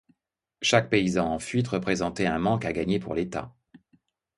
[0.63, 3.53] Chaque paysan en fuite représentait un manque à gagner pour l'État.